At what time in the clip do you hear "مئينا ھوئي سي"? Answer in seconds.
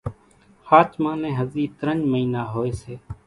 2.11-2.93